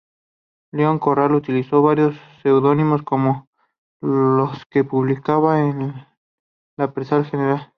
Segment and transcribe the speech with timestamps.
[0.73, 3.45] León Corral utilizó varios seudónimos con
[4.01, 5.93] los que publicaba en
[6.75, 7.69] la prensa general.